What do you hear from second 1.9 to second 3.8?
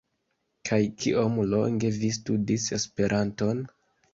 vi studis Esperanton?